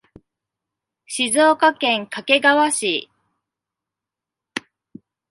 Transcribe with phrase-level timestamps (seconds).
[1.05, 3.11] 静岡県掛川市